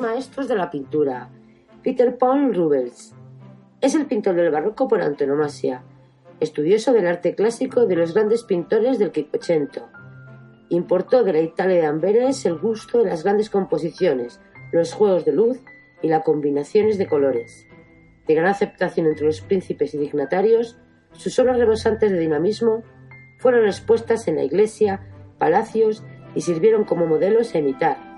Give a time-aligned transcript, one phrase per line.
[0.00, 1.28] Maestros de la pintura.
[1.82, 3.14] Peter Paul Rubens.
[3.80, 5.82] Es el pintor del barroco por antonomasia,
[6.40, 9.88] estudioso del arte clásico de los grandes pintores del Quattrocento.
[10.70, 14.40] Importó de la Italia de Amberes el gusto de las grandes composiciones,
[14.72, 15.58] los juegos de luz
[16.02, 17.66] y las combinaciones de colores.
[18.26, 20.78] De gran aceptación entre los príncipes y dignatarios,
[21.12, 22.82] sus obras rebosantes de dinamismo
[23.38, 25.00] fueron expuestas en la iglesia,
[25.38, 28.09] palacios y sirvieron como modelos a imitar.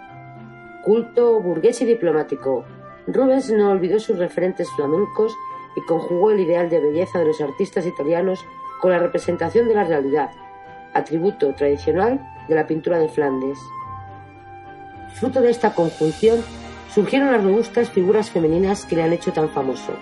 [0.85, 2.65] Culto, burgués y diplomático,
[3.07, 5.37] Rubens no olvidó sus referentes flamencos
[5.77, 8.45] y conjugó el ideal de belleza de los artistas italianos
[8.81, 10.31] con la representación de la realidad,
[10.93, 13.59] atributo tradicional de la pintura de Flandes.
[15.15, 16.41] Fruto de esta conjunción
[16.93, 19.93] surgieron las robustas figuras femeninas que le han hecho tan famoso.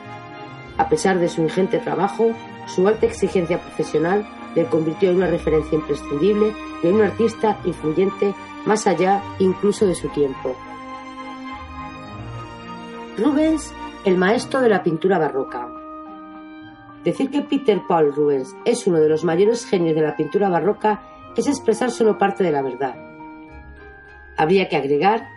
[0.78, 2.30] A pesar de su ingente trabajo,
[2.66, 8.34] su alta exigencia profesional le convirtió en una referencia imprescindible y en un artista influyente
[8.64, 10.56] más allá incluso de su tiempo.
[13.20, 13.72] Rubens,
[14.04, 15.68] el maestro de la pintura barroca.
[17.04, 21.02] Decir que Peter Paul Rubens es uno de los mayores genios de la pintura barroca
[21.40, 22.94] es expresar solo parte de la verdad.
[24.36, 25.28] Habría que agregar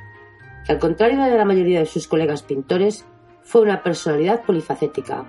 [0.65, 3.05] que, al contrario de la mayoría de sus colegas pintores,
[3.41, 5.25] fue una personalidad polifacética,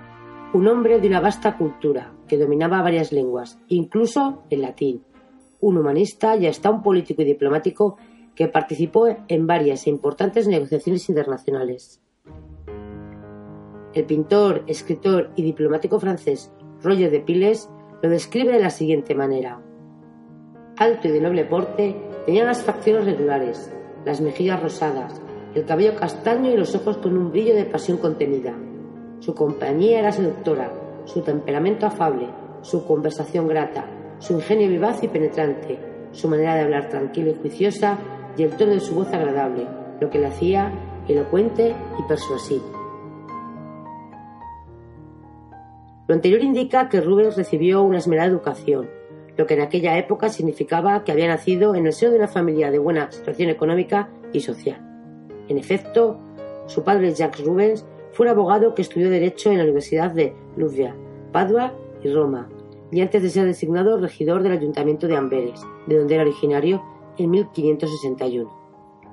[0.53, 5.03] un hombre de una vasta cultura que dominaba varias lenguas, incluso el latín,
[5.59, 7.97] un humanista y hasta un político y diplomático
[8.35, 12.01] que participó en varias e importantes negociaciones internacionales.
[13.95, 16.51] El pintor, escritor y diplomático francés
[16.83, 17.69] Roger de Piles
[18.03, 19.61] lo describe de la siguiente manera.
[20.77, 21.95] Alto y de noble porte,
[22.25, 23.73] tenía las facciones regulares,
[24.03, 25.21] las mejillas rosadas,
[25.55, 28.53] el cabello castaño y los ojos con un brillo de pasión contenida.
[29.19, 30.73] Su compañía era seductora,
[31.05, 32.27] su temperamento afable,
[32.63, 33.89] su conversación grata,
[34.19, 35.79] su ingenio vivaz y penetrante,
[36.11, 37.97] su manera de hablar tranquila y juiciosa
[38.35, 39.65] y el tono de su voz agradable,
[40.01, 40.69] lo que le hacía
[41.07, 42.84] elocuente y persuasivo.
[46.07, 48.89] Lo anterior indica que Rubens recibió una esmerada educación,
[49.37, 52.69] lo que en aquella época significaba que había nacido en el seno de una familia
[52.69, 54.79] de buena situación económica y social.
[55.47, 56.19] En efecto,
[56.67, 60.93] su padre Jacques Rubens fue un abogado que estudió Derecho en la Universidad de Louvain,
[61.31, 61.73] Padua
[62.03, 62.49] y Roma,
[62.91, 66.83] y antes de ser designado regidor del Ayuntamiento de Amberes, de donde era originario,
[67.17, 68.51] en 1561.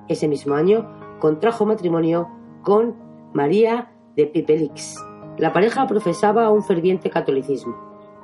[0.09, 2.29] Ese mismo año contrajo matrimonio
[2.63, 2.97] con
[3.33, 4.97] María de Pipelix,
[5.39, 7.75] la pareja profesaba un ferviente catolicismo,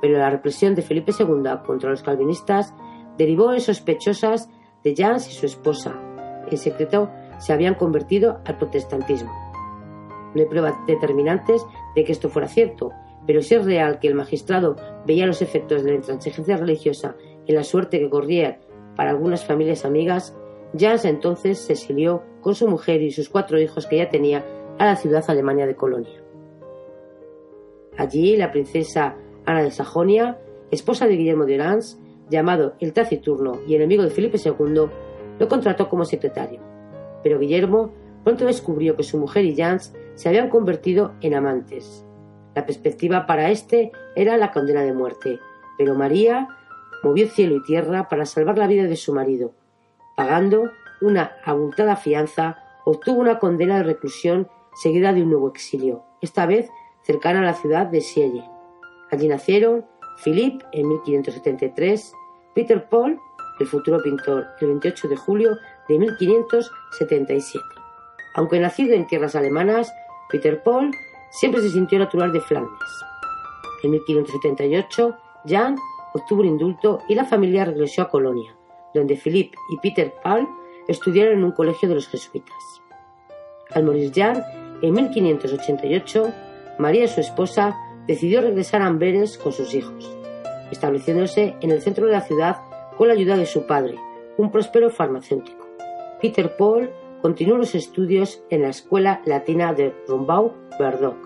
[0.01, 2.73] pero la represión de Felipe II contra los calvinistas
[3.17, 4.49] derivó en sospechosas
[4.83, 5.99] de Jans y su esposa.
[6.49, 7.09] En secreto
[7.39, 9.31] se habían convertido al protestantismo.
[10.35, 11.65] No hay pruebas determinantes
[11.95, 12.91] de que esto fuera cierto,
[13.25, 17.15] pero si es real que el magistrado veía los efectos de la intransigencia religiosa
[17.47, 18.59] en la suerte que corría
[18.95, 20.37] para algunas familias amigas,
[20.77, 24.45] Jans entonces se exilió con su mujer y sus cuatro hijos que ya tenía
[24.77, 26.28] a la ciudad alemania de Colonia.
[27.99, 30.39] Allí, la princesa Ana de Sajonia,
[30.71, 31.97] esposa de Guillermo de Orange,
[32.29, 34.85] llamado el taciturno y enemigo de Felipe II,
[35.37, 36.61] lo contrató como secretario.
[37.23, 37.91] Pero Guillermo
[38.23, 42.05] pronto descubrió que su mujer y Jans se habían convertido en amantes.
[42.55, 45.39] La perspectiva para éste era la condena de muerte,
[45.77, 46.47] pero María
[47.03, 49.51] movió cielo y tierra para salvar la vida de su marido.
[50.15, 50.71] Pagando
[51.01, 56.69] una abultada fianza, obtuvo una condena de reclusión seguida de un nuevo exilio, esta vez
[57.09, 58.43] cercana a la ciudad de Sielle.
[59.09, 59.83] Allí nacieron
[60.23, 62.13] Philippe en 1573,
[62.53, 63.19] Peter Paul,
[63.59, 65.57] el futuro pintor, el 28 de julio
[65.87, 67.65] de 1577.
[68.35, 69.91] Aunque nacido en tierras alemanas,
[70.29, 70.91] Peter Paul
[71.31, 72.91] siempre se sintió natural de Flandes.
[73.81, 75.17] En 1578,
[75.47, 75.77] Jan
[76.13, 78.55] obtuvo un indulto y la familia regresó a Colonia,
[78.93, 80.47] donde Philippe y Peter Paul
[80.87, 82.55] estudiaron en un colegio de los jesuitas.
[83.71, 84.43] Al morir Jan,
[84.83, 86.33] en 1588,
[86.79, 87.77] María, su esposa,
[88.07, 90.09] decidió regresar a Amberes con sus hijos,
[90.71, 92.57] estableciéndose en el centro de la ciudad
[92.97, 93.95] con la ayuda de su padre,
[94.37, 95.67] un próspero farmacéutico.
[96.21, 96.89] Peter Paul
[97.21, 101.17] continuó los estudios en la Escuela Latina de Rumbau Verdoc,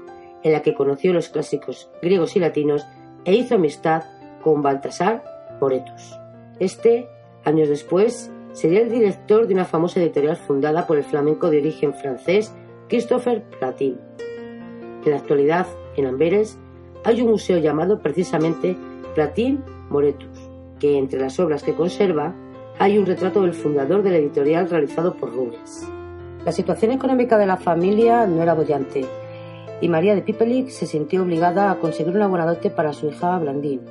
[0.41, 2.85] en la que conoció los clásicos griegos y latinos
[3.23, 4.03] e hizo amistad
[4.41, 5.23] con Baltasar
[5.61, 6.17] Moretus.
[6.59, 7.07] Este,
[7.45, 11.93] años después, sería el director de una famosa editorial fundada por el flamenco de origen
[11.93, 12.53] francés
[12.89, 13.99] Christopher Platin.
[15.05, 15.67] En la actualidad,
[15.97, 16.57] en Amberes,
[17.03, 18.77] hay un museo llamado precisamente
[19.15, 22.33] Platin Moretus, que entre las obras que conserva
[22.79, 25.87] hay un retrato del fundador de la editorial realizado por Rubens.
[26.45, 29.05] La situación económica de la familia no era bollante
[29.81, 33.37] y María de Pipelik se sintió obligada a conseguir una buena dote para su hija
[33.37, 33.83] Blandine.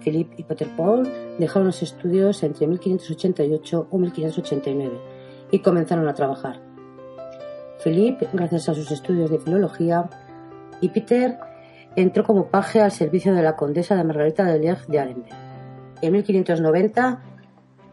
[0.00, 1.08] Philippe y Peter Paul
[1.38, 4.92] dejaron los estudios entre 1588 o 1589
[5.50, 6.60] y comenzaron a trabajar.
[7.82, 10.08] Philippe, gracias a sus estudios de filología,
[10.82, 11.38] y Peter
[11.96, 15.36] entró como paje al servicio de la condesa de Margarita de Liege de Arenberg.
[16.02, 17.22] En 1590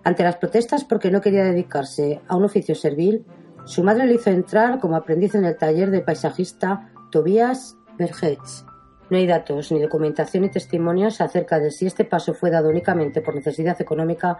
[0.04, 3.26] ante las protestas porque no quería dedicarse a un oficio servil,
[3.66, 8.66] su madre le hizo entrar como aprendiz en el taller del paisajista Tobias Bergetz.
[9.10, 13.22] No hay datos, ni documentación ni testimonios acerca de si este paso fue dado únicamente
[13.22, 14.40] por necesidad económica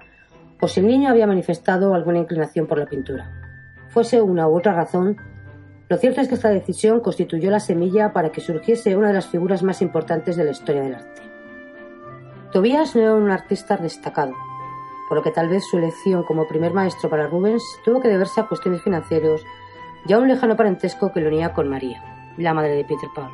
[0.62, 3.32] o si el niño había manifestado alguna inclinación por la pintura.
[3.90, 5.18] Fuese una u otra razón,
[5.90, 9.28] lo cierto es que esta decisión constituyó la semilla para que surgiese una de las
[9.28, 11.22] figuras más importantes de la historia del arte.
[12.52, 14.34] Tobias no era un artista destacado,
[15.08, 18.40] por lo que tal vez su elección como primer maestro para Rubens tuvo que deberse
[18.40, 19.42] a cuestiones financieras
[20.08, 22.04] y a un lejano parentesco que lo unía con María,
[22.38, 23.32] la madre de Peter Paul.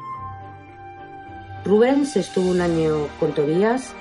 [1.65, 3.93] Rubens estuvo un año con Tobías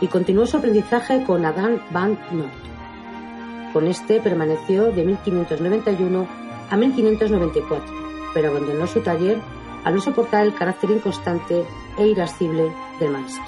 [0.00, 3.72] y continuó su aprendizaje con Adam van Noort.
[3.74, 6.37] Con este permaneció de 1591
[6.70, 7.86] a 1594,
[8.34, 9.38] pero abandonó su taller
[9.84, 11.64] al no soportar el carácter inconstante
[11.96, 13.44] e irascible del maestro.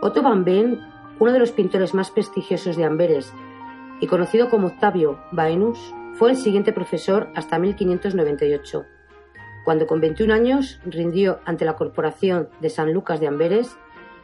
[0.00, 0.80] Otto van Behn,
[1.18, 3.32] uno de los pintores más prestigiosos de Amberes
[4.00, 8.86] y conocido como Octavio Baenus, fue el siguiente profesor hasta 1598,
[9.64, 13.76] cuando con 21 años rindió ante la Corporación de San Lucas de Amberes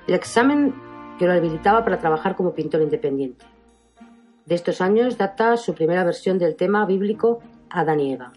[0.07, 0.75] el examen
[1.19, 3.45] que lo habilitaba para trabajar como pintor independiente.
[4.47, 7.41] De estos años data su primera versión del tema bíblico
[7.71, 8.33] Adán y Eva.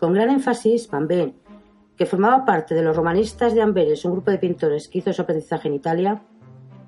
[0.00, 1.06] Con gran énfasis, Van
[1.96, 5.20] que formaba parte de los romanistas de Amberes, un grupo de pintores que hizo su
[5.20, 6.22] aprendizaje en Italia,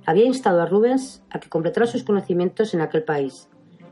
[0.06, 3.48] había instado a Rubens a que completara sus conocimientos en aquel país,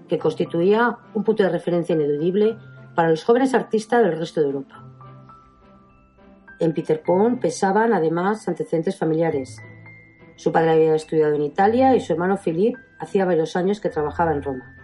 [0.08, 2.56] que constituía un punto de referencia ineludible
[2.94, 4.84] para los jóvenes artistas del resto de Europa.
[6.60, 7.02] En Peter
[7.40, 9.60] pesaban además antecedentes familiares.
[10.36, 14.32] Su padre había estudiado en Italia y su hermano Philippe hacía varios años que trabajaba
[14.32, 14.74] en Roma.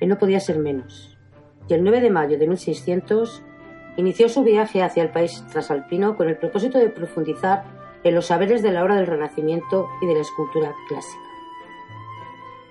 [0.00, 1.18] Él no podía ser menos.
[1.68, 3.42] Y el 9 de mayo de 1600
[3.96, 7.64] Inició su viaje hacia el país trasalpino con el propósito de profundizar
[8.04, 11.22] en los saberes de la obra del Renacimiento y de la escultura clásica.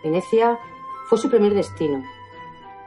[0.04, 0.60] Venecia
[1.10, 2.04] fue su primer destino,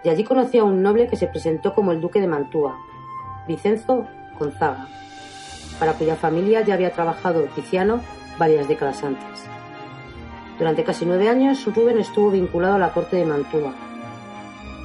[0.04, 2.78] y allí conoció a un noble que se presentó como el duque de Mantua,
[3.48, 4.06] Vicenzo
[4.38, 4.86] Gonzaga,
[5.80, 8.00] para cuya familia ya había trabajado Tiziano
[8.38, 9.57] varias décadas antes.
[10.58, 13.72] Durante casi nueve años, Rubén estuvo vinculado a la corte de Mantua,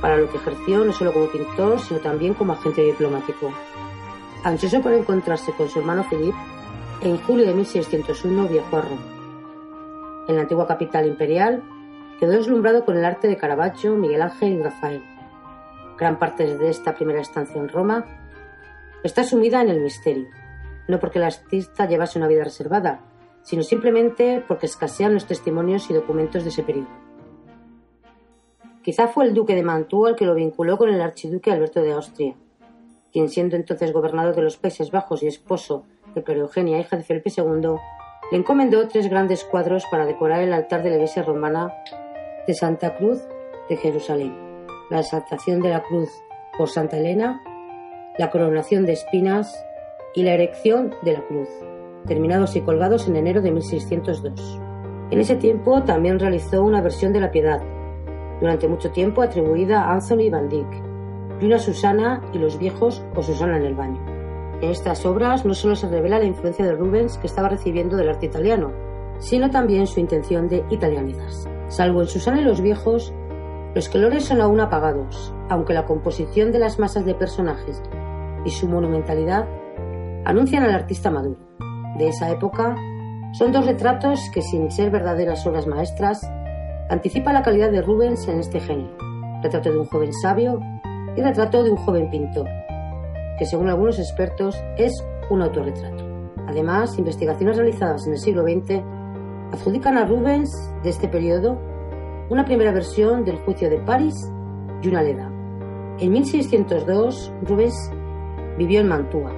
[0.01, 3.51] para lo que ejerció no solo como pintor, sino también como agente diplomático.
[4.43, 6.37] Ansioso por encontrarse con su hermano Philippe,
[7.01, 9.01] en julio de 1601 viajó a Roma.
[10.27, 11.63] En la antigua capital imperial,
[12.19, 15.03] quedó deslumbrado con el arte de Caravaggio, Miguel Ángel y Rafael.
[15.97, 18.05] Gran parte de esta primera estancia en Roma
[19.03, 20.27] está sumida en el misterio,
[20.87, 23.01] no porque el artista llevase una vida reservada,
[23.43, 26.87] sino simplemente porque escasean los testimonios y documentos de ese periodo.
[28.81, 31.93] Quizá fue el duque de Mantua el que lo vinculó con el archiduque Alberto de
[31.93, 32.35] Austria,
[33.11, 35.85] quien siendo entonces gobernador de los Países Bajos y esposo
[36.15, 37.75] de Clara Eugenia, hija de Felipe II,
[38.31, 41.73] le encomendó tres grandes cuadros para decorar el altar de la iglesia romana
[42.47, 43.21] de Santa Cruz
[43.69, 44.35] de Jerusalén,
[44.89, 46.09] la exaltación de la cruz
[46.57, 47.41] por Santa Elena,
[48.17, 49.63] la coronación de espinas
[50.13, 51.49] y la erección de la cruz,
[52.07, 54.59] terminados y colgados en enero de 1602.
[55.11, 57.61] En ese tiempo también realizó una versión de la Piedad,
[58.39, 60.67] durante mucho tiempo atribuida a Anthony van Dyck,
[61.39, 64.01] y una Susana y los viejos o Susana en el baño.
[64.61, 68.09] En estas obras no solo se revela la influencia de Rubens que estaba recibiendo del
[68.09, 68.71] arte italiano,
[69.19, 71.49] sino también su intención de italianizarse.
[71.67, 73.13] Salvo en Susana y los viejos,
[73.75, 77.81] los colores son aún apagados, aunque la composición de las masas de personajes
[78.45, 79.47] y su monumentalidad
[80.25, 81.39] anuncian al artista maduro.
[81.97, 82.75] De esa época
[83.33, 86.21] son dos retratos que, sin ser verdaderas obras maestras,
[86.89, 88.95] anticipa la calidad de Rubens en este género,
[89.41, 90.59] retrato de un joven sabio
[91.15, 92.47] y retrato de un joven pintor,
[93.37, 94.93] que según algunos expertos es
[95.29, 96.03] un autorretrato.
[96.47, 98.81] Además, investigaciones realizadas en el siglo XX
[99.51, 100.51] adjudican a Rubens
[100.83, 101.57] de este periodo
[102.29, 104.15] una primera versión del juicio de París
[104.81, 105.29] y una leda.
[105.99, 107.91] En 1602, Rubens
[108.57, 109.31] vivió en Mantua,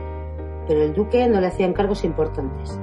[0.67, 2.79] pero el duque no le hacía encargos importantes,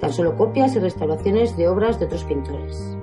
[0.00, 2.96] tan solo copias y restauraciones de obras de otros pintores.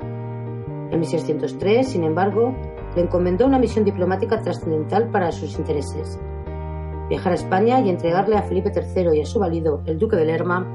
[0.92, 2.54] En 1603, sin embargo,
[2.96, 6.20] le encomendó una misión diplomática trascendental para sus intereses.
[7.10, 10.26] Viajar a España y entregarle a Felipe III y a su valido, el duque de
[10.26, 10.66] Lerma,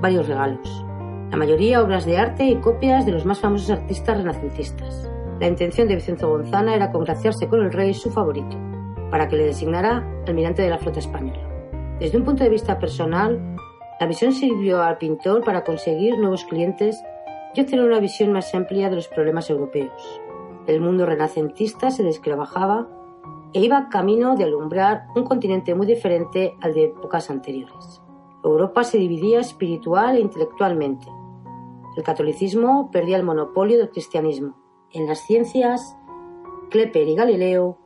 [0.00, 0.84] varios regalos.
[1.30, 5.10] La mayoría obras de arte y copias de los más famosos artistas renacentistas.
[5.40, 8.56] La intención de Vicenzo Gonzana era congraciarse con el rey, su favorito,
[9.10, 11.51] para que le designara almirante de la flota española.
[12.02, 13.56] Desde un punto de vista personal,
[14.00, 17.00] la visión sirvió al pintor para conseguir nuevos clientes
[17.54, 20.20] y obtener una visión más amplia de los problemas europeos.
[20.66, 22.88] El mundo renacentista se desclavajaba
[23.52, 28.02] e iba camino de alumbrar un continente muy diferente al de épocas anteriores.
[28.42, 31.06] Europa se dividía espiritual e intelectualmente.
[31.96, 34.56] El catolicismo perdía el monopolio del cristianismo.
[34.90, 35.96] En las ciencias,
[36.68, 37.78] Klepper y Galileo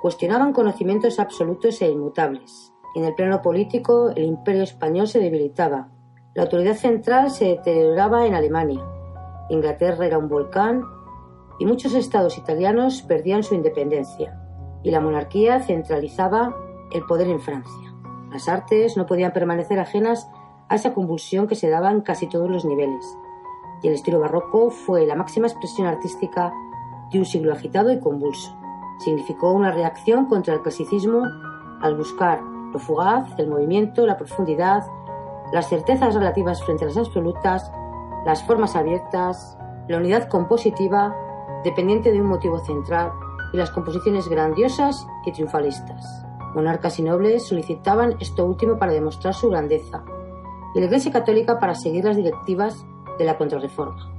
[0.00, 2.73] cuestionaban conocimientos absolutos e inmutables.
[2.94, 5.88] En el plano político, el imperio español se debilitaba.
[6.34, 8.84] La autoridad central se deterioraba en Alemania.
[9.50, 10.82] Inglaterra era un volcán
[11.58, 14.40] y muchos estados italianos perdían su independencia
[14.82, 16.54] y la monarquía centralizaba
[16.92, 17.94] el poder en Francia.
[18.30, 20.28] Las artes no podían permanecer ajenas
[20.68, 23.04] a esa convulsión que se daba en casi todos los niveles,
[23.82, 26.52] y el estilo barroco fue la máxima expresión artística
[27.12, 28.54] de un siglo agitado y convulso.
[28.98, 31.22] Significó una reacción contra el clasicismo
[31.80, 34.84] al buscar fugaz, el movimiento, la profundidad,
[35.52, 37.70] las certezas relativas frente a las absolutas,
[38.24, 41.14] las formas abiertas, la unidad compositiva
[41.62, 43.12] dependiente de un motivo central
[43.52, 46.24] y las composiciones grandiosas y triunfalistas.
[46.54, 50.04] Monarcas y nobles solicitaban esto último para demostrar su grandeza
[50.74, 52.84] y la Iglesia Católica para seguir las directivas
[53.18, 54.10] de la Contrarreforma.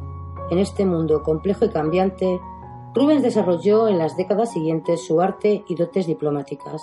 [0.50, 2.40] En este mundo complejo y cambiante,
[2.94, 6.82] Rubens desarrolló en las décadas siguientes su arte y dotes diplomáticas.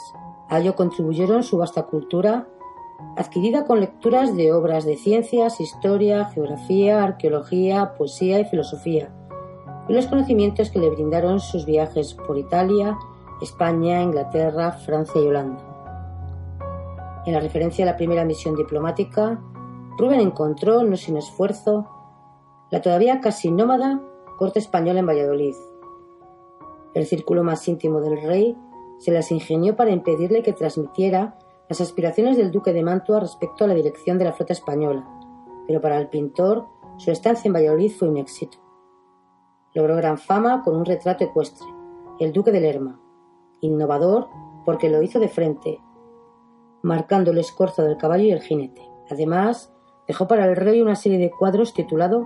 [0.49, 2.49] A ello contribuyeron su vasta cultura,
[3.17, 9.13] adquirida con lecturas de obras de ciencias, historia, geografía, arqueología, poesía y filosofía,
[9.89, 12.97] y los conocimientos que le brindaron sus viajes por Italia,
[13.41, 15.63] España, Inglaterra, Francia y Holanda.
[17.27, 19.41] En la referencia a la primera misión diplomática,
[19.99, 21.87] Rubén encontró, no sin esfuerzo,
[22.71, 24.01] la todavía casi nómada
[24.39, 25.55] corte española en Valladolid.
[26.95, 28.57] El círculo más íntimo del rey
[29.03, 31.37] se las ingenió para impedirle que transmitiera
[31.69, 35.05] las aspiraciones del duque de Mantua respecto a la dirección de la flota española,
[35.67, 36.67] pero para el pintor
[36.99, 38.59] su estancia en Valladolid fue un éxito.
[39.75, 41.67] Logró gran fama con un retrato ecuestre,
[42.21, 43.01] el duque de Lerma,
[43.61, 44.29] innovador
[44.65, 45.81] porque lo hizo de frente,
[46.83, 48.89] marcando el escorzo del caballo y el jinete.
[49.11, 49.75] Además,
[50.07, 52.25] dejó para el rey una serie de cuadros titulado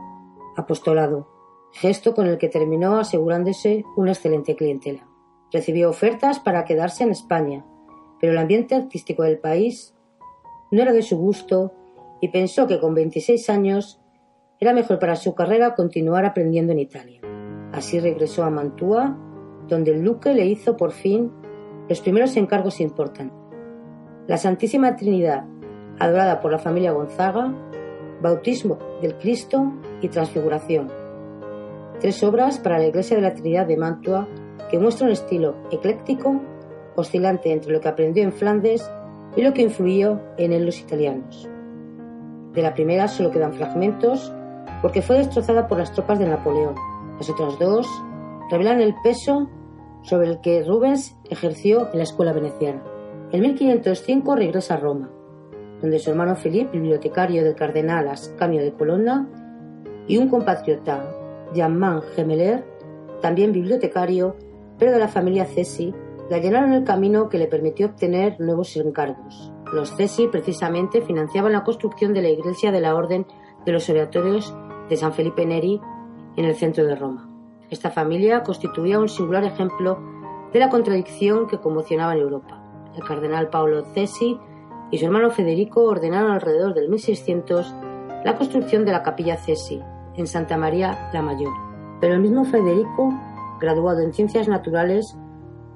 [0.58, 1.26] Apostolado,
[1.72, 5.08] gesto con el que terminó asegurándose una excelente clientela.
[5.52, 7.64] Recibió ofertas para quedarse en España,
[8.20, 9.94] pero el ambiente artístico del país
[10.70, 11.72] no era de su gusto
[12.20, 14.00] y pensó que con 26 años
[14.58, 17.20] era mejor para su carrera continuar aprendiendo en Italia.
[17.72, 19.16] Así regresó a Mantua,
[19.68, 21.30] donde el duque le hizo por fin
[21.88, 23.36] los primeros encargos importantes.
[24.26, 25.44] La Santísima Trinidad,
[25.98, 27.54] adorada por la familia Gonzaga,
[28.22, 30.90] Bautismo del Cristo y Transfiguración.
[32.00, 34.26] Tres obras para la Iglesia de la Trinidad de Mantua
[34.70, 36.40] que muestran un estilo ecléctico,
[36.96, 38.88] oscilante entre lo que aprendió en Flandes
[39.36, 41.48] y lo que influyó en él los italianos.
[42.52, 44.32] De la primera solo quedan fragmentos
[44.82, 46.74] porque fue destrozada por las tropas de Napoleón
[47.18, 47.86] las otras dos
[48.50, 49.48] revelan el peso
[50.02, 52.82] sobre el que Rubens ejerció en la escuela veneciana.
[53.32, 55.10] En 1505 regresa a Roma,
[55.80, 59.28] donde su hermano Felipe, bibliotecario del cardenal Ascanio de Colonna,
[60.06, 61.04] y un compatriota,
[61.54, 62.64] Jean-Man Gemeler,
[63.20, 64.36] también bibliotecario,
[64.78, 65.94] pero de la familia Cesi,
[66.30, 69.52] le llenaron el camino que le permitió obtener nuevos encargos.
[69.72, 73.26] Los Cesi precisamente financiaban la construcción de la iglesia de la Orden
[73.64, 74.54] de los Oratorios
[74.88, 75.80] de San Felipe Neri
[76.36, 77.28] en el centro de Roma.
[77.70, 79.98] Esta familia constituía un singular ejemplo
[80.52, 82.62] de la contradicción que conmocionaba en Europa.
[82.94, 84.38] El cardenal Paolo Cesi
[84.90, 87.74] y su hermano Federico ordenaron alrededor del 1600
[88.24, 89.80] la construcción de la capilla Cesi
[90.14, 91.52] en Santa María la Mayor.
[92.00, 93.12] Pero el mismo Federico,
[93.60, 95.16] graduado en ciencias naturales,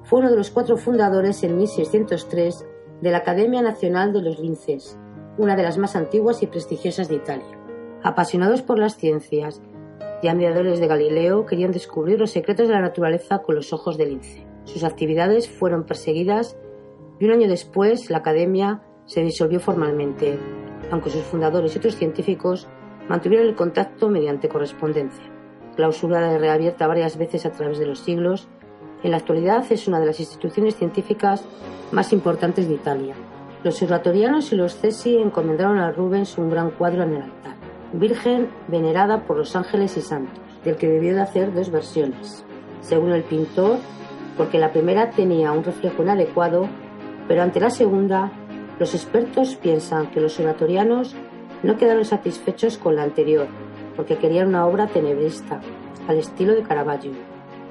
[0.03, 2.65] fue uno de los cuatro fundadores en 1603
[3.01, 4.97] de la Academia Nacional de los Linces,
[5.37, 7.59] una de las más antiguas y prestigiosas de Italia.
[8.03, 9.61] Apasionados por las ciencias
[10.21, 14.09] y admiradores de Galileo querían descubrir los secretos de la naturaleza con los ojos del
[14.09, 14.45] lince.
[14.65, 16.57] Sus actividades fueron perseguidas
[17.19, 20.37] y un año después la academia se disolvió formalmente,
[20.91, 22.67] aunque sus fundadores y otros científicos
[23.07, 25.30] mantuvieron el contacto mediante correspondencia.
[25.81, 28.47] Clausurada y reabierta varias veces a través de los siglos,
[29.01, 31.43] en la actualidad es una de las instituciones científicas
[31.91, 33.15] más importantes de Italia.
[33.63, 37.55] Los oratorianos y los cesi encomendaron a Rubens un gran cuadro en el altar,
[37.93, 42.45] Virgen venerada por los ángeles y santos, del que debió de hacer dos versiones.
[42.81, 43.77] Según el pintor,
[44.37, 46.67] porque la primera tenía un reflejo inadecuado,
[47.27, 48.31] pero ante la segunda,
[48.77, 51.15] los expertos piensan que los oratorianos
[51.63, 53.47] no quedaron satisfechos con la anterior,
[54.01, 55.61] porque querían una obra tenebrista,
[56.07, 57.11] al estilo de Caravaggio,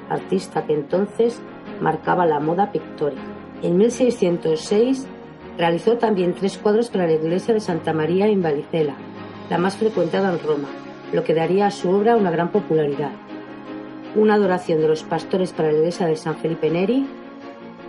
[0.09, 1.43] artista que entonces
[1.81, 3.21] marcaba la moda pictórica.
[3.63, 5.09] En 1606
[5.59, 8.95] realizó también tres cuadros para la iglesia de Santa María en Valicela,
[9.51, 10.69] la más frecuentada en Roma,
[11.13, 13.11] lo que daría a su obra una gran popularidad.
[14.15, 17.09] Una adoración de los pastores para la iglesia de San Felipe Neri,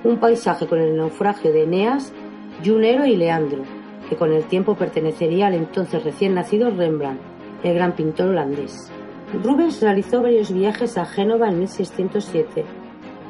[0.04, 2.12] un paisaje con el naufragio de Eneas
[2.64, 3.62] y un héroe y Leandro,
[4.10, 7.31] que con el tiempo pertenecería al entonces recién nacido Rembrandt,
[7.64, 8.92] el gran pintor holandés.
[9.44, 12.66] Rubens realizó varios viajes a Génova en 1607,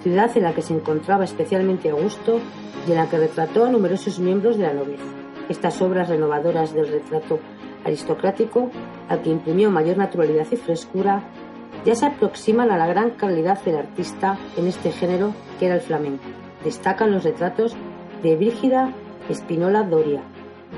[0.02, 2.40] ciudad en la que se encontraba especialmente a gusto
[2.88, 5.04] y en la que retrató a numerosos miembros de la nobleza.
[5.50, 7.40] Estas obras renovadoras del retrato
[7.86, 8.72] aristocrático,
[9.10, 11.24] al que imprimió mayor naturalidad y frescura,
[11.86, 15.82] ya se aproximan a la gran calidad del artista en este género que era el
[15.82, 16.24] flamenco.
[16.64, 17.76] Destacan los retratos
[18.24, 18.94] de Brígida
[19.30, 20.22] Espinola Doria,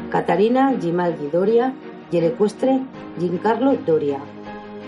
[0.10, 1.74] Catarina Gimaldi Doria
[2.14, 2.80] y el ecuestre
[3.18, 4.20] Giancarlo Doria,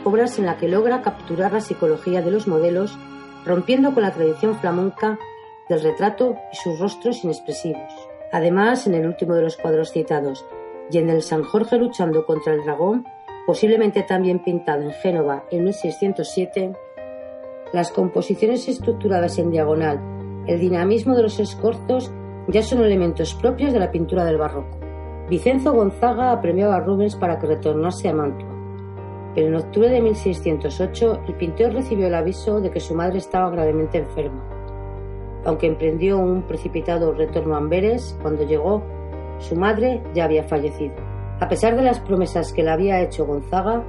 [0.04, 3.00] obras en las que logra capturar la psicología de los modelos,
[3.46, 5.18] rompiendo con la tradición flamenca
[5.68, 7.92] del retrato y sus rostros inexpresivos.
[8.32, 10.46] Además, en el último de los cuadros citados,
[10.92, 13.08] y en el San Jorge luchando contra el dragón,
[13.48, 16.74] posiblemente también pintado en Génova en 1607,
[17.74, 20.00] las composiciones estructuradas en diagonal,
[20.46, 22.12] el dinamismo de los escorzos
[22.50, 24.85] ya son elementos propios de la pintura del barroco.
[25.30, 28.48] Vicenzo Gonzaga apremiaba a Rubens para que retornase a Mantua,
[29.34, 33.50] pero en octubre de 1608 el pintor recibió el aviso de que su madre estaba
[33.50, 34.44] gravemente enferma.
[35.44, 38.84] Aunque emprendió un precipitado retorno a Amberes, cuando llegó
[39.40, 40.94] su madre ya había fallecido.
[41.40, 43.84] A pesar de las promesas que le había hecho Gonzaga,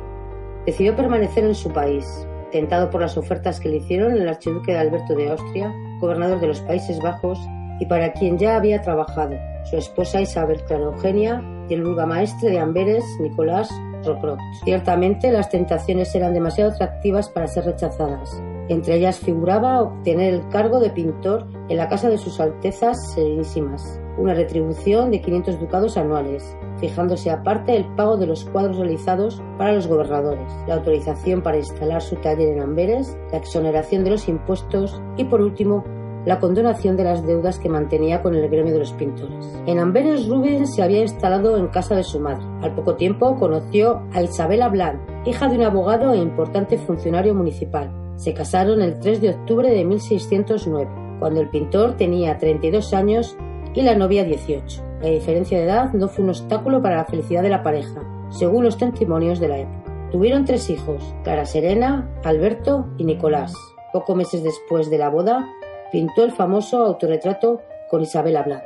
[0.64, 5.14] decidió permanecer en su país, tentado por las ofertas que le hicieron el archiduque Alberto
[5.14, 5.70] de Austria,
[6.00, 7.38] gobernador de los Países Bajos,
[7.78, 9.36] y para quien ya había trabajado,
[9.70, 13.68] su esposa Isabel Clara Eugenia y el burgamaestre de Amberes, Nicolás
[14.04, 14.38] Rocrot.
[14.64, 18.40] Ciertamente las tentaciones eran demasiado atractivas para ser rechazadas.
[18.68, 24.00] Entre ellas figuraba obtener el cargo de pintor en la casa de sus Altezas Serenísimas,
[24.18, 29.72] una retribución de 500 ducados anuales, fijándose aparte el pago de los cuadros realizados para
[29.72, 35.00] los gobernadores, la autorización para instalar su taller en Amberes, la exoneración de los impuestos
[35.16, 35.84] y, por último,
[36.26, 39.48] la condonación de las deudas que mantenía con el gremio de los pintores.
[39.66, 42.44] En Amberes Rubens se había instalado en casa de su madre.
[42.62, 47.90] Al poco tiempo conoció a Isabela Blanc, hija de un abogado e importante funcionario municipal.
[48.16, 53.36] Se casaron el 3 de octubre de 1609, cuando el pintor tenía 32 años
[53.72, 54.82] y la novia 18.
[55.02, 58.64] La diferencia de edad no fue un obstáculo para la felicidad de la pareja, según
[58.64, 60.08] los testimonios de la época.
[60.10, 63.52] Tuvieron tres hijos, Clara Serena, Alberto y Nicolás.
[63.92, 65.46] Pocos meses después de la boda,
[65.92, 68.64] pintó el famoso autorretrato con Isabela Blanc.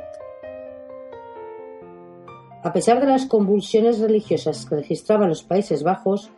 [2.63, 6.31] A pesar de las convulsiones religiosas que registraban los Países Bajos,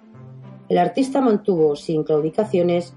[0.70, 2.96] el artista mantuvo, sin claudicaciones,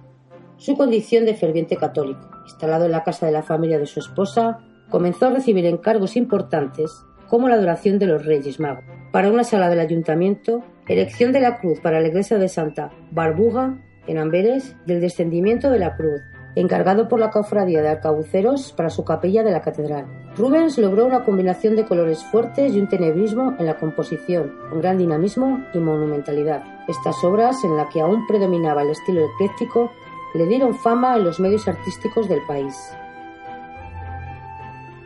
[0.57, 2.31] su condición de ferviente católico.
[2.45, 4.59] Instalado en la casa de la familia de su esposa,
[4.91, 6.93] comenzó a recibir encargos importantes
[7.29, 8.85] como la adoración de los Reyes Magos.
[9.11, 13.83] Para una sala del ayuntamiento, erección de la cruz para la iglesia de Santa Barbuga
[14.07, 16.21] en Amberes y el descendimiento de la cruz
[16.57, 20.07] encargado por la cofradía de arcabuceros para su capilla de la catedral.
[20.37, 24.97] Rubens logró una combinación de colores fuertes y un tenebrismo en la composición, con gran
[24.99, 26.65] dinamismo y monumentalidad.
[26.89, 29.93] Estas obras, en las que aún predominaba el estilo ecléctico,
[30.35, 32.75] le dieron fama en los medios artísticos del país.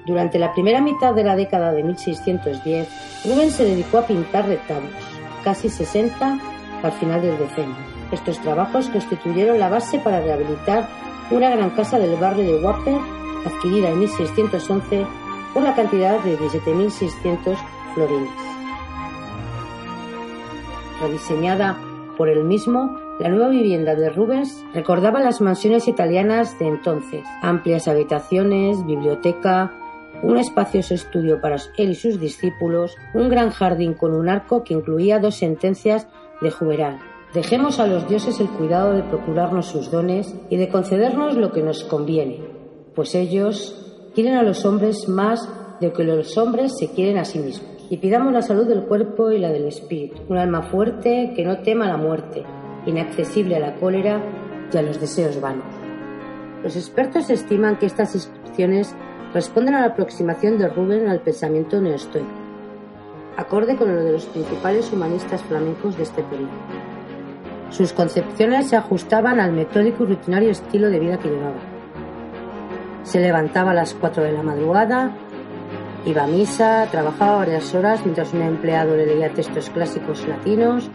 [0.06, 4.90] Durante la primera mitad de la década de 1610, Rubens se dedicó a pintar retablos,
[5.44, 6.38] casi 60
[6.82, 7.76] al final del decenio.
[8.12, 10.88] Estos trabajos constituyeron la base para rehabilitar
[11.30, 12.98] una gran casa del barrio de Wapper,
[13.46, 15.06] adquirida en 1611
[15.54, 17.56] por la cantidad de 17.600
[17.94, 18.30] florines.
[21.00, 21.78] Rediseñada
[22.16, 27.88] por él mismo, la nueva vivienda de Rubens recordaba las mansiones italianas de entonces, amplias
[27.88, 29.72] habitaciones, biblioteca,
[30.22, 34.74] un espacioso estudio para él y sus discípulos, un gran jardín con un arco que
[34.74, 36.08] incluía dos sentencias
[36.42, 36.98] de Juberal,
[37.34, 41.62] Dejemos a los dioses el cuidado de procurarnos sus dones y de concedernos lo que
[41.62, 42.40] nos conviene,
[42.96, 45.48] pues ellos quieren a los hombres más
[45.80, 47.70] de que los hombres se quieren a sí mismos.
[47.88, 51.58] Y pidamos la salud del cuerpo y la del espíritu, un alma fuerte que no
[51.58, 52.42] tema la muerte,
[52.86, 54.20] inaccesible a la cólera
[54.72, 55.72] y a los deseos vanos.
[56.64, 58.92] Los expertos estiman que estas inscripciones
[59.32, 62.26] responden a la aproximación de Rubens al pensamiento neoestoico,
[63.36, 66.99] acorde con lo de los principales humanistas flamencos de este periodo.
[67.70, 71.60] Sus concepciones se ajustaban al metódico y rutinario estilo de vida que llevaba.
[73.04, 75.16] Se levantaba a las 4 de la madrugada,
[76.04, 80.90] iba a misa, trabajaba varias horas mientras un empleado le leía textos clásicos latinos,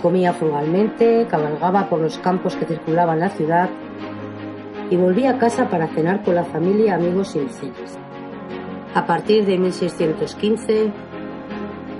[0.00, 3.68] comía frugalmente, cabalgaba por los campos que circulaban la ciudad
[4.88, 7.98] y volvía a casa para cenar con la familia, amigos y vecinos.
[8.94, 10.92] A partir de 1615,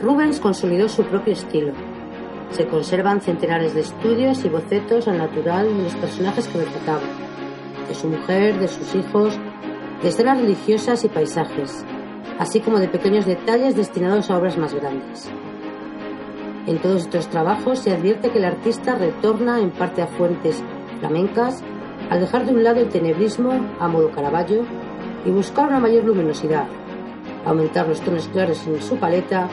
[0.02, 1.72] Rubens consolidó su propio estilo.
[2.50, 7.00] Se conservan centenares de estudios y bocetos al natural de los personajes que retrataba,
[7.88, 9.38] de su mujer, de sus hijos,
[10.02, 11.84] de escenas religiosas y paisajes,
[12.38, 15.30] así como de pequeños detalles destinados a obras más grandes.
[16.66, 20.62] En todos estos trabajos se advierte que el artista retorna en parte a fuentes
[20.98, 21.62] flamencas
[22.10, 24.64] al dejar de un lado el tenebrismo a modo Caravaggio
[25.24, 26.66] y buscar una mayor luminosidad,
[27.44, 29.48] aumentar los tonos claros en su paleta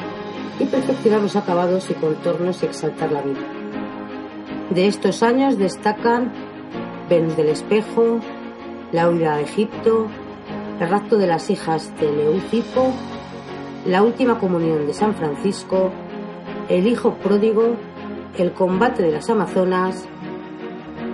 [0.60, 3.40] y perfeccionar los acabados y contornos y exaltar la vida.
[4.70, 6.34] De estos años destacan
[7.10, 8.20] Venus del Espejo,
[8.92, 10.08] La huida de Egipto,
[10.80, 12.92] El rapto de las hijas de Leucipo,
[13.86, 15.92] La última comunión de San Francisco,
[16.70, 17.76] El hijo pródigo,
[18.38, 20.08] El combate de las Amazonas,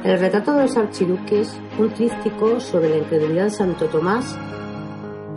[0.04, 4.38] el retrato de los archiduques, un tríptico sobre la incredulidad de Santo Tomás,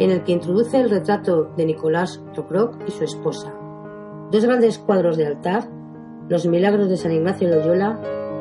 [0.00, 3.54] en el que introduce el retrato de Nicolás Roproc y su esposa.
[4.30, 5.68] Dos grandes cuadros de altar,
[6.28, 8.00] los milagros de San Ignacio Loyola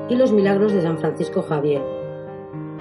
[0.09, 1.81] y los milagros de San Francisco Javier.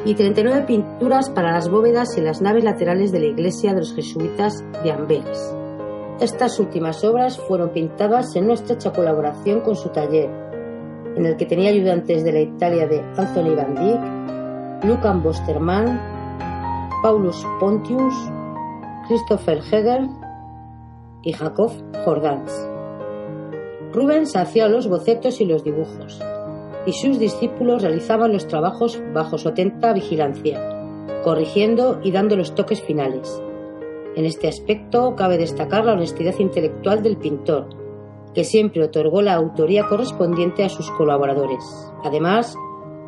[0.04, 3.94] Y 39 pinturas para las bóvedas y las naves laterales de la iglesia de los
[3.94, 5.54] jesuitas de Amberes.
[6.20, 10.44] Estas últimas obras fueron pintadas en una estrecha colaboración con su taller
[11.16, 16.00] en el que tenía ayudantes de la Italia de Anthony van Dyck, Lucan Bosterman,
[17.02, 18.14] Paulus Pontius,
[19.06, 20.08] Christopher Hegel
[21.22, 21.70] y Jacob
[22.04, 22.73] Jordans.
[23.94, 26.20] Rubens hacía los bocetos y los dibujos,
[26.84, 30.58] y sus discípulos realizaban los trabajos bajo su atenta vigilancia,
[31.22, 33.40] corrigiendo y dando los toques finales.
[34.16, 37.68] En este aspecto cabe destacar la honestidad intelectual del pintor,
[38.34, 41.64] que siempre otorgó la autoría correspondiente a sus colaboradores.
[42.02, 42.56] Además,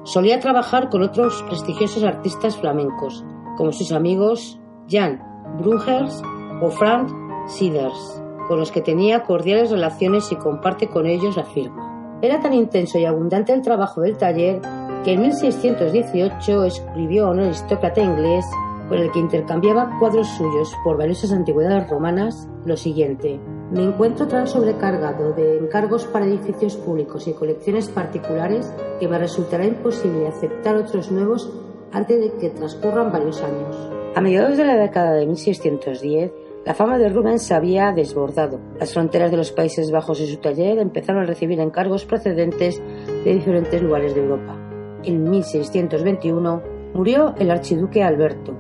[0.05, 3.25] solía trabajar con otros prestigiosos artistas flamencos,
[3.57, 5.21] como sus amigos Jan
[5.59, 6.23] Brungers
[6.63, 7.11] o Frank
[7.49, 12.19] Siders, con los que tenía cordiales relaciones y comparte con ellos la firma.
[12.23, 14.61] Era tan intenso y abundante el trabajo del taller
[15.05, 18.45] que en 1618 escribió a un aristócrata inglés
[18.89, 23.39] con el que intercambiaba cuadros suyos por valiosas antigüedades romanas lo siguiente.
[23.71, 29.65] Me encuentro tan sobrecargado de encargos para edificios públicos y colecciones particulares que me resultará
[29.65, 31.53] imposible aceptar otros nuevos
[31.93, 33.77] antes de que transcurran varios años.
[34.15, 36.33] A mediados de la década de 1610,
[36.67, 38.61] la fama de Rubens se había desbordado.
[38.79, 42.83] Las fronteras de los Países Bajos y su taller empezaron a recibir encargos procedentes
[43.25, 44.59] de diferentes lugares de Europa.
[45.05, 48.55] En 1621 murió el archiduque Alberto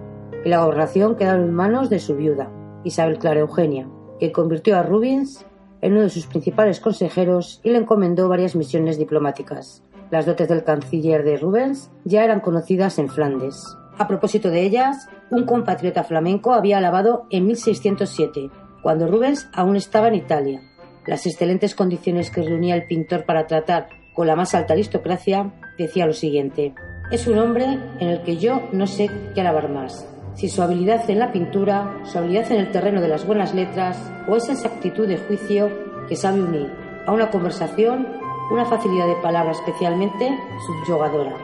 [0.44, 2.50] y la gobernación quedó en manos de su viuda,
[2.84, 3.88] Isabel Clara Eugenia
[4.18, 5.44] que convirtió a Rubens
[5.82, 9.82] en uno de sus principales consejeros y le encomendó varias misiones diplomáticas.
[10.10, 13.76] Las dotes del canciller de Rubens ya eran conocidas en Flandes.
[13.98, 18.50] A propósito de ellas, un compatriota flamenco había alabado en 1607,
[18.82, 20.60] cuando Rubens aún estaba en Italia,
[21.06, 26.06] las excelentes condiciones que reunía el pintor para tratar con la más alta aristocracia, decía
[26.06, 26.74] lo siguiente,
[27.10, 31.08] es un hombre en el que yo no sé qué alabar más, si su habilidad
[31.08, 35.06] en la pintura, su habilidad en el terreno de las buenas letras o esa exactitud
[35.06, 35.70] de juicio
[36.08, 36.70] que sabe unir
[37.06, 38.06] a una conversación
[38.50, 41.34] una facilidad de palabra especialmente subyugadora.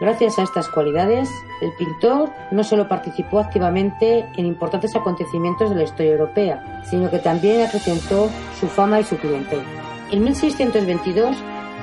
[0.00, 1.28] Gracias a estas cualidades,
[1.60, 7.18] el pintor no solo participó activamente en importantes acontecimientos de la historia europea, sino que
[7.18, 9.62] también acrecentó su fama y su clientela.
[10.10, 11.36] En 1622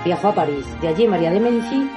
[0.03, 1.87] viajó a París, de allí María de Medici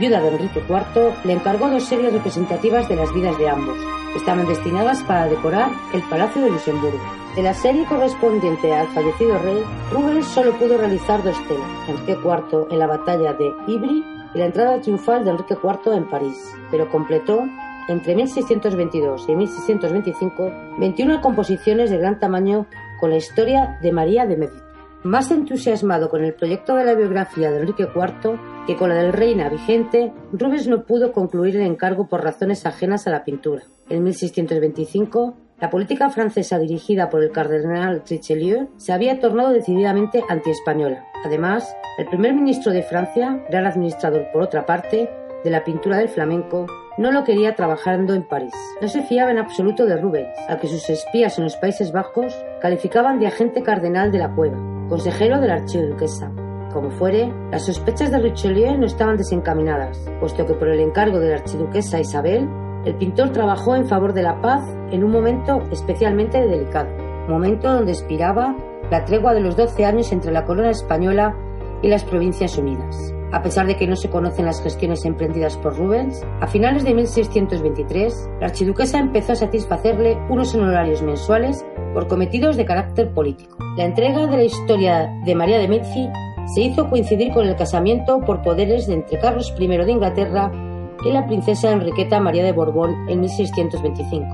[0.00, 3.76] viuda de Enrique IV, le encargó dos series representativas de las vidas de ambos.
[4.16, 6.98] Estaban destinadas para decorar el Palacio de Luxemburgo.
[7.36, 9.62] De la serie correspondiente al fallecido rey,
[9.92, 14.46] Rubens solo pudo realizar dos telas, Enrique IV en la batalla de Ivry y la
[14.46, 16.36] entrada triunfal de Enrique IV en París,
[16.70, 17.42] pero completó
[17.88, 22.66] entre 1622 y 1625 21 composiciones de gran tamaño
[23.00, 24.60] con la historia de María de Medici.
[25.02, 29.14] Más entusiasmado con el proyecto de la biografía de Enrique IV que con la del
[29.14, 33.64] reina vigente, Rubens no pudo concluir el encargo por razones ajenas a la pintura.
[33.88, 41.04] En 1625 La política francesa dirigida por el cardenal Richelieu se había tornado decididamente antiespañola.
[41.22, 45.10] Además, el primer ministro de Francia, gran administrador por otra parte
[45.44, 48.54] de la pintura del flamenco, no lo quería trabajando en París.
[48.80, 52.34] No se fiaba en absoluto de Rubens, al que sus espías en los Países Bajos
[52.62, 54.56] calificaban de agente cardenal de la cueva,
[54.88, 56.32] consejero de la archiduquesa.
[56.72, 61.30] Como fuere, las sospechas de Richelieu no estaban desencaminadas, puesto que por el encargo de
[61.30, 62.48] la archiduquesa Isabel,
[62.84, 66.88] el pintor trabajó en favor de la paz en un momento especialmente delicado,
[67.28, 68.56] momento donde expiraba
[68.90, 71.36] la tregua de los 12 años entre la corona española
[71.82, 73.14] y las Provincias Unidas.
[73.32, 76.94] A pesar de que no se conocen las gestiones emprendidas por Rubens, a finales de
[76.94, 81.64] 1623, la archiduquesa empezó a satisfacerle unos honorarios mensuales
[81.94, 83.56] por cometidos de carácter político.
[83.76, 86.08] La entrega de la historia de María de Medici
[86.54, 90.50] se hizo coincidir con el casamiento por poderes de entre Carlos I de Inglaterra
[91.04, 94.26] y la princesa Enriqueta María de Borbón en 1625.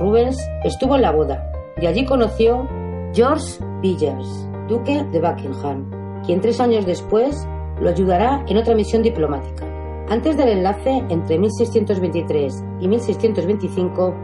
[0.00, 2.68] Rubens estuvo en la boda y allí conoció
[3.12, 5.90] George Villiers, duque de Buckingham,
[6.24, 7.46] quien tres años después
[7.80, 9.66] lo ayudará en otra misión diplomática.
[10.08, 14.14] Antes del enlace entre 1623 y 1625,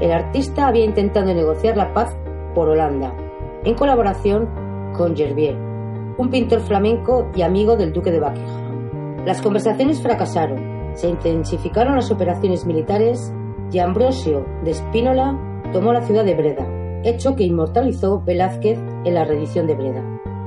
[0.00, 2.16] el artista había intentado negociar la paz
[2.54, 3.14] por Holanda,
[3.64, 4.48] en colaboración
[4.96, 5.56] con Gerbier,
[6.18, 9.24] un pintor flamenco y amigo del duque de Buckingham.
[9.24, 13.32] Las conversaciones fracasaron, se intensificaron las operaciones militares
[13.72, 15.38] y Ambrosio de Spínola
[15.72, 16.66] tomó la ciudad de Breda,
[17.04, 20.04] hecho que inmortalizó Velázquez en la reedición de Breda.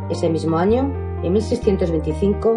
[0.09, 0.91] Ese mismo año,
[1.23, 2.55] en 1625,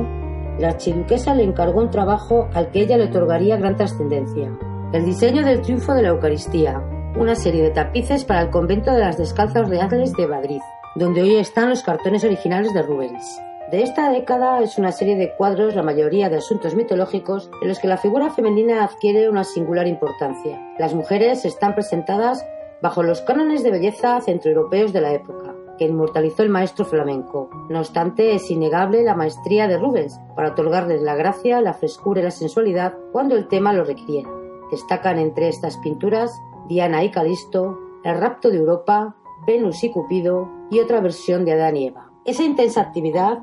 [0.59, 4.51] la archiduquesa le encargó un trabajo al que ella le otorgaría gran trascendencia,
[4.92, 6.83] el diseño del triunfo de la Eucaristía,
[7.18, 10.61] una serie de tapices para el convento de las Descalzas Reales de Madrid
[10.96, 13.38] donde hoy están los cartones originales de Rubens.
[13.70, 17.81] De esta década es una serie de cuadros, la mayoría de asuntos mitológicos, en los
[17.81, 20.62] que la figura femenina adquiere una singular importancia.
[20.79, 22.46] Las mujeres están presentadas
[22.81, 27.50] bajo los cánones de belleza centroeuropeos de la época, que inmortalizó el maestro flamenco.
[27.68, 32.24] No obstante, es innegable la maestría de Rubens para otorgarles la gracia, la frescura y
[32.24, 34.31] la sensualidad cuando el tema lo requiera.
[34.70, 36.31] Destacan entre estas pinturas
[36.68, 41.76] Diana y Calisto, El rapto de Europa, Venus y Cupido y otra versión de Adán
[41.76, 42.06] y Eva.
[42.27, 43.39] Esa intensa actividad,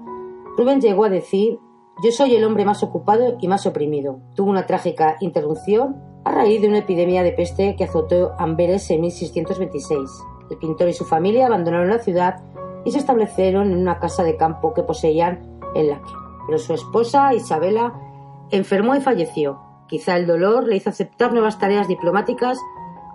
[0.57, 1.57] Rubens llegó a decir,
[2.03, 4.19] yo soy el hombre más ocupado y más oprimido.
[4.35, 8.99] Tuvo una trágica interrupción a raíz de una epidemia de peste que azotó Amberes en
[8.99, 10.09] 1626.
[10.49, 12.43] El pintor y su familia abandonaron la ciudad
[12.83, 16.11] y se establecieron en una casa de campo que poseían en Laque.
[16.45, 17.93] Pero su esposa, Isabela,
[18.51, 19.61] enfermó y falleció.
[19.87, 22.59] Quizá el dolor le hizo aceptar nuevas tareas diplomáticas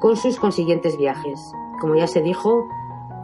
[0.01, 1.53] con sus consiguientes viajes.
[1.79, 2.67] Como ya se dijo,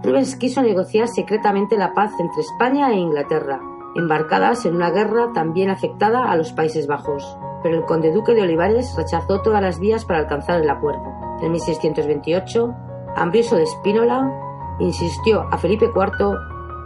[0.05, 3.61] Rubens quiso negociar secretamente la paz entre España e Inglaterra,
[3.95, 8.43] embarcadas en una guerra también afectada a los Países Bajos, pero el conde duque de
[8.43, 11.03] Olivares rechazó todas las vías para alcanzar el acuerdo.
[11.41, 12.75] En 1628,
[13.17, 14.31] Ambrosio de Espínola
[14.79, 16.37] insistió a Felipe IV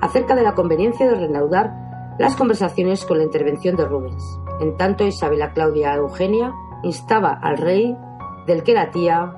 [0.01, 4.39] acerca de la conveniencia de reanudar las conversaciones con la intervención de Rubens.
[4.61, 6.55] En tanto, Isabela Claudia Eugenia
[6.85, 7.97] instaba al rey,
[8.47, 9.35] del que era tía,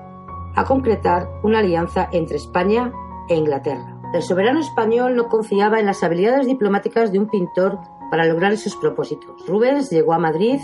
[0.54, 2.92] a concretar una alianza entre España
[3.30, 3.96] e Inglaterra.
[4.12, 7.78] El soberano español no confiaba en las habilidades diplomáticas de un pintor
[8.10, 9.46] para lograr sus propósitos.
[9.46, 10.60] Rubens llegó a Madrid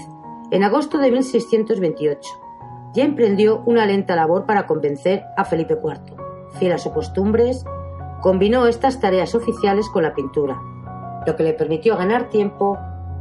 [0.50, 2.46] en agosto de 1628
[2.94, 6.16] y emprendió una lenta labor para convencer a Felipe IV.
[6.58, 7.64] Fiel a sus costumbres,
[8.20, 10.60] combinó estas tareas oficiales con la pintura,
[11.24, 12.76] lo que le permitió ganar tiempo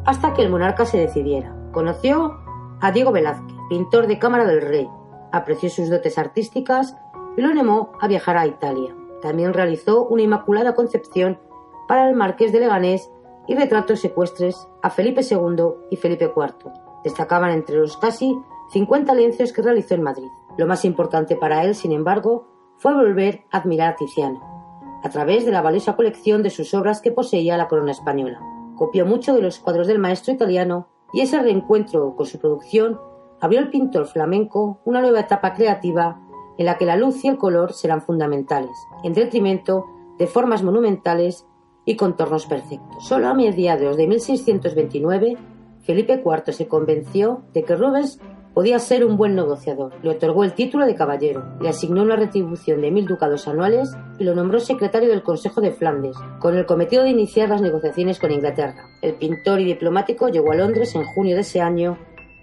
[0.06, 1.56] hasta que el monarca se decidiera.
[1.72, 2.40] Conoció
[2.82, 4.90] a Diego Velázquez, pintor de Cámara del Rey,
[5.32, 6.96] apreció sus dotes artísticas
[7.38, 8.96] y lo animó a viajar a Italia.
[9.26, 11.40] También realizó una Inmaculada Concepción
[11.88, 13.10] para el Marqués de Leganés
[13.48, 16.72] y retratos secuestres a Felipe II y Felipe IV.
[17.04, 18.38] Destacaban entre los casi
[18.72, 20.28] 50 lienzos que realizó en Madrid.
[20.60, 22.46] Lo más importante para él, sin embargo,
[22.78, 27.02] fue volver a admirar a Tiziano, a través de la valiosa colección de sus obras
[27.02, 28.40] que poseía la corona española.
[28.76, 33.00] Copió mucho de los cuadros del maestro italiano y ese reencuentro con su producción
[33.42, 36.22] abrió el pintor flamenco una nueva etapa creativa
[36.58, 39.86] en la que la luz y el color serán fundamentales, en detrimento
[40.18, 41.46] de formas monumentales
[41.86, 43.08] y contornos perfectos.
[43.08, 45.38] Solo a mediados de 1629,
[45.82, 48.20] Felipe IV se convenció de que Rubens
[48.56, 49.94] podía ser un buen negociador.
[50.02, 54.24] Le otorgó el título de caballero, le asignó una retribución de mil ducados anuales y
[54.24, 58.32] lo nombró secretario del Consejo de Flandes, con el cometido de iniciar las negociaciones con
[58.32, 58.88] Inglaterra.
[59.02, 61.98] El pintor y diplomático llegó a Londres en junio de ese año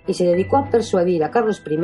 [0.06, 1.78] y se dedicó a persuadir a Carlos I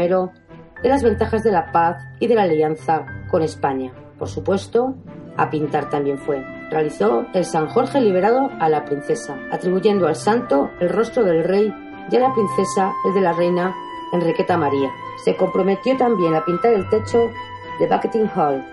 [0.83, 3.93] de las ventajas de la paz y de la alianza con España.
[4.19, 4.95] Por supuesto,
[5.37, 6.45] a pintar también fue.
[6.71, 11.73] Realizó el San Jorge liberado a la princesa, atribuyendo al santo el rostro del rey
[12.11, 13.75] y a la princesa el de la reina
[14.13, 14.91] Enriqueta María.
[15.25, 17.31] Se comprometió también a pintar el techo
[17.79, 18.65] de Banqueting Hall,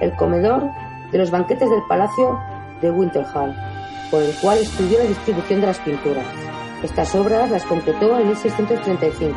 [0.00, 0.62] el comedor
[1.10, 2.38] de los banquetes del palacio
[2.80, 3.54] de Winterhall,
[4.10, 6.26] por el cual estudió la distribución de las pinturas.
[6.82, 9.36] Estas obras las completó en 1635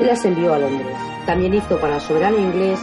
[0.00, 1.11] y las envió a Londres.
[1.26, 2.80] También hizo para el soberano inglés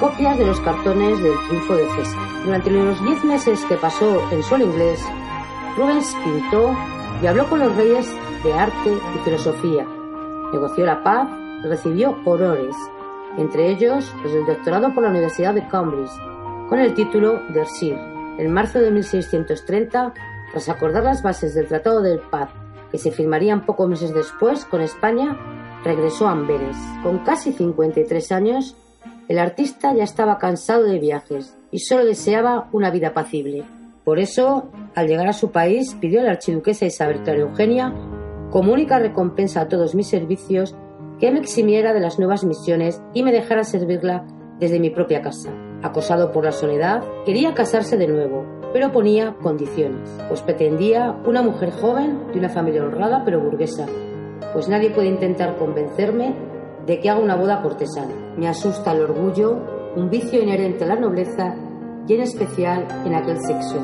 [0.00, 2.20] copias de los cartones del triunfo de César.
[2.44, 5.02] Durante los diez meses que pasó en suelo inglés,
[5.76, 6.76] Rubens pintó
[7.22, 8.06] y habló con los reyes
[8.44, 9.86] de arte y filosofía.
[10.52, 11.28] Negoció la paz
[11.64, 12.74] y recibió honores,
[13.38, 16.10] entre ellos los del doctorado por la Universidad de Cambridge,
[16.68, 17.98] con el título de Sir.
[18.38, 20.12] En marzo de 1630,
[20.52, 22.50] tras acordar las bases del Tratado de Paz,
[22.90, 25.36] que se firmarían pocos meses después con España,
[25.86, 26.76] regresó a Amberes.
[27.02, 28.76] Con casi 53 años,
[29.28, 33.64] el artista ya estaba cansado de viajes y solo deseaba una vida apacible.
[34.04, 37.92] Por eso, al llegar a su país, pidió a la archiduquesa Isabel Clara Eugenia,
[38.50, 40.76] como única recompensa a todos mis servicios,
[41.18, 44.24] que me eximiera de las nuevas misiones y me dejara servirla
[44.60, 45.50] desde mi propia casa.
[45.82, 51.70] Acosado por la soledad, quería casarse de nuevo, pero ponía condiciones, pues pretendía una mujer
[51.70, 53.86] joven de una familia honrada pero burguesa,
[54.56, 56.34] pues nadie puede intentar convencerme
[56.86, 58.14] de que haga una boda cortesana.
[58.38, 59.58] Me asusta el orgullo,
[59.94, 61.54] un vicio inherente a la nobleza
[62.08, 63.76] y en especial en aquel sexo.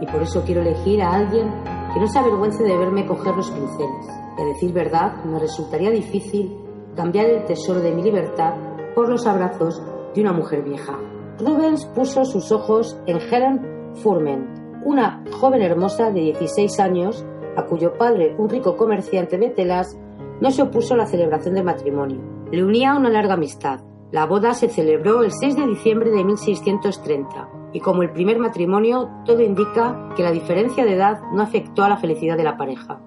[0.00, 1.50] Y por eso quiero elegir a alguien
[1.92, 4.06] que no se avergüence de verme coger los pinceles.
[4.38, 6.60] Y a decir verdad, me resultaría difícil
[6.94, 8.54] cambiar el tesoro de mi libertad
[8.94, 9.82] por los abrazos
[10.14, 10.96] de una mujer vieja.
[11.40, 14.46] Rubens puso sus ojos en Helen Furment,
[14.84, 19.96] una joven hermosa de 16 años a cuyo padre, un rico comerciante de telas,
[20.40, 22.20] no se opuso a la celebración del matrimonio.
[22.50, 23.80] Le unía una larga amistad.
[24.10, 29.10] La boda se celebró el 6 de diciembre de 1630 y como el primer matrimonio,
[29.26, 33.00] todo indica que la diferencia de edad no afectó a la felicidad de la pareja.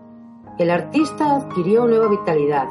[0.58, 2.68] El artista adquirió nueva vitalidad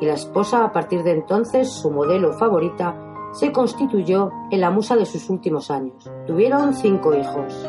[0.00, 2.96] y la esposa, a partir de entonces su modelo favorita,
[3.32, 6.10] se constituyó en la musa de sus últimos años.
[6.26, 7.68] Tuvieron cinco hijos: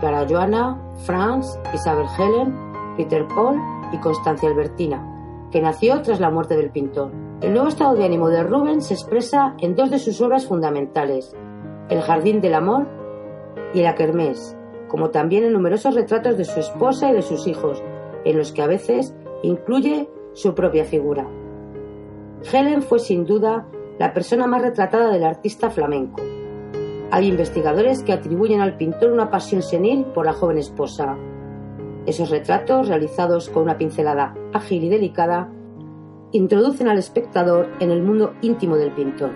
[0.00, 2.54] Clara Joana, Franz, Isabel Helen,
[2.96, 3.60] Peter Paul
[3.92, 5.15] y Constancia Albertina,
[5.50, 7.10] que nació tras la muerte del pintor.
[7.40, 11.34] El nuevo estado de ánimo de Rubens se expresa en dos de sus obras fundamentales,
[11.88, 12.86] El Jardín del Amor
[13.74, 14.56] y La Kermés,
[14.88, 17.82] como también en numerosos retratos de su esposa y de sus hijos,
[18.24, 21.26] en los que a veces incluye su propia figura.
[22.52, 23.66] Helen fue sin duda
[23.98, 26.20] la persona más retratada del artista flamenco.
[27.10, 31.16] Hay investigadores que atribuyen al pintor una pasión senil por la joven esposa,
[32.06, 35.50] esos retratos, realizados con una pincelada ágil y delicada,
[36.32, 39.30] introducen al espectador en el mundo íntimo del pintor.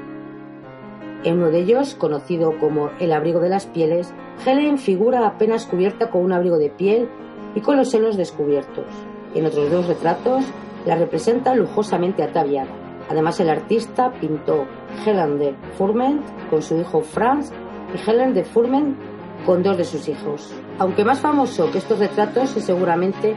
[1.24, 4.14] En uno de ellos, conocido como El abrigo de las pieles,
[4.46, 7.09] Helen figura apenas cubierta con un abrigo de piel
[7.54, 8.87] y con los senos descubiertos.
[9.35, 10.44] En otros dos retratos,
[10.87, 12.70] la representa lujosamente ataviada.
[13.11, 14.64] Además, el artista pintó
[15.04, 17.50] Helen de Furment con su hijo Franz
[17.94, 18.96] y Helen de Furment
[19.44, 20.53] con dos de sus hijos.
[20.79, 23.37] Aunque más famoso que estos retratos es seguramente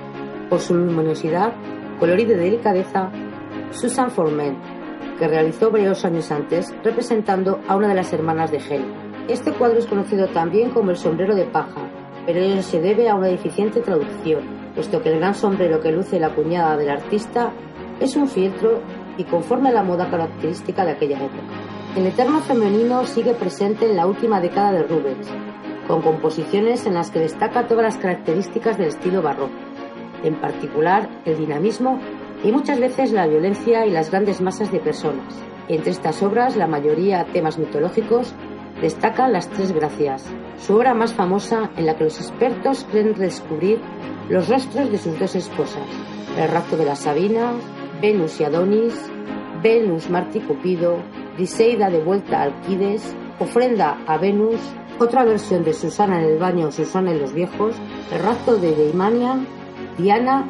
[0.49, 1.53] por su luminosidad,
[1.99, 3.11] colorido y delicadeza,
[3.71, 4.57] Susan Forman,
[5.17, 8.93] que realizó varios años antes representando a una de las hermanas de Helen.
[9.27, 11.89] Este cuadro es conocido también como el sombrero de paja,
[12.25, 14.43] pero ello se debe a una deficiente traducción,
[14.75, 17.51] puesto que el gran sombrero que luce la cuñada del artista
[17.99, 18.81] es un fieltro
[19.17, 21.43] y conforme a la moda característica de aquella época.
[21.95, 25.27] El eterno femenino sigue presente en la última década de Rubens,
[25.87, 29.53] con composiciones en las que destaca todas las características del estilo barroco,
[30.23, 31.99] en particular el dinamismo
[32.43, 35.33] y muchas veces la violencia y las grandes masas de personas.
[35.67, 38.33] Entre estas obras, la mayoría temas mitológicos,
[38.81, 40.25] destacan las Tres Gracias,
[40.57, 43.79] su obra más famosa en la que los expertos creen descubrir
[44.29, 45.87] los rostros de sus dos esposas,
[46.37, 47.55] el rapto de las Sabinas,
[48.01, 48.93] Venus y Adonis,
[49.61, 50.97] Venus, Marte y Cupido,
[51.35, 54.59] Briseida de vuelta a Alquides, ofrenda a Venus,
[54.99, 57.75] otra versión de Susana en el baño o Susana en los viejos,
[58.11, 59.37] el rapto de Deimania,
[59.97, 60.47] Diana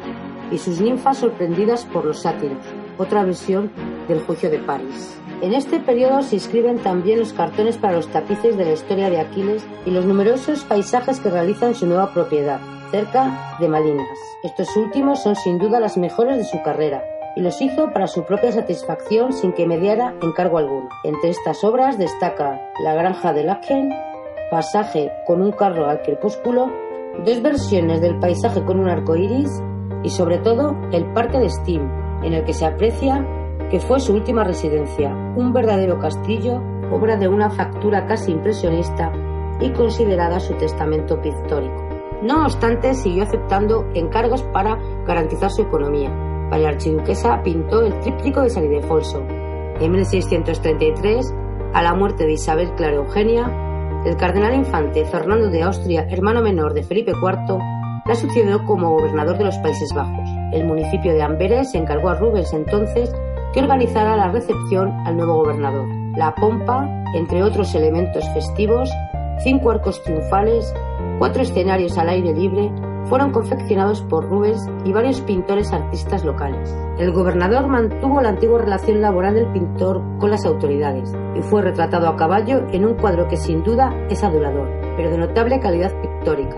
[0.50, 2.58] y sus ninfas sorprendidas por los sátiros,
[2.98, 3.70] otra versión
[4.08, 5.18] del juicio de París.
[5.40, 9.20] En este periodo se inscriben también los cartones para los tapices de la historia de
[9.20, 14.18] Aquiles y los numerosos paisajes que realiza en su nueva propiedad, cerca de Malinas.
[14.42, 17.02] Estos últimos son sin duda las mejores de su carrera,
[17.36, 20.88] y los hizo para su propia satisfacción sin que mediara encargo alguno.
[21.02, 23.90] Entre estas obras destaca La granja de Laken,
[24.50, 26.70] Pasaje con un carro al crepúsculo,
[27.24, 29.50] dos versiones del paisaje con un arco iris
[30.02, 31.90] y sobre todo el parque de Steam,
[32.22, 33.26] en el que se aprecia
[33.70, 36.60] que fue su última residencia, un verdadero castillo,
[36.92, 39.12] obra de una factura casi impresionista
[39.60, 41.82] y considerada su testamento pictórico.
[42.22, 46.10] No obstante, siguió aceptando encargos para garantizar su economía.
[46.50, 48.64] Para la archiduquesa pintó el tríptico de San.
[48.64, 51.34] En 1633
[51.72, 53.73] A la muerte de Isabel Clara Eugenia,
[54.04, 57.58] el cardenal infante Fernando de Austria, hermano menor de Felipe IV,
[58.06, 60.28] la sucedió como gobernador de los Países Bajos.
[60.52, 63.10] El municipio de Amberes encargó a Rubens entonces
[63.54, 65.88] que organizara la recepción al nuevo gobernador.
[66.16, 68.90] La pompa, entre otros elementos festivos,
[69.42, 70.74] cinco arcos triunfales,
[71.18, 72.70] cuatro escenarios al aire libre,
[73.06, 76.74] fueron confeccionados por Rubens y varios pintores artistas locales.
[76.98, 82.08] El gobernador mantuvo la antigua relación laboral del pintor con las autoridades y fue retratado
[82.08, 86.56] a caballo en un cuadro que sin duda es adulador, pero de notable calidad pictórica,